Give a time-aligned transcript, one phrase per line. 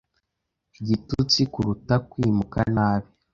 [0.79, 3.09] igitutsi kuruta kwimuka nabi